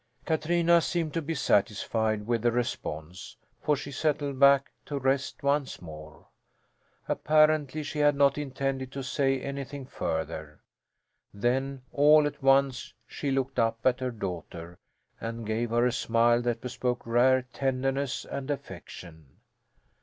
Katrina 0.25 0.81
seemed 0.81 1.13
to 1.13 1.21
be 1.21 1.35
satisfied 1.35 2.25
with 2.25 2.41
the 2.41 2.51
response, 2.51 3.37
for 3.61 3.75
she 3.75 3.91
settled 3.91 4.39
back 4.39 4.71
to 4.83 4.97
rest 4.97 5.43
once 5.43 5.79
more. 5.79 6.25
Apparently 7.07 7.83
she 7.83 7.99
had 7.99 8.15
not 8.15 8.35
intended 8.35 8.91
to 8.91 9.03
say 9.03 9.39
anything 9.39 9.85
further. 9.85 10.59
Then, 11.35 11.83
all 11.91 12.25
at 12.25 12.41
once, 12.41 12.95
she 13.05 13.29
looked 13.29 13.59
up 13.59 13.85
at 13.85 13.99
her 13.99 14.09
daughter 14.09 14.79
and 15.19 15.45
gave 15.45 15.69
her 15.69 15.85
a 15.85 15.91
smile 15.93 16.41
that 16.41 16.61
bespoke 16.61 17.05
rare 17.05 17.43
tenderness 17.53 18.25
and 18.25 18.49
affection. 18.49 19.27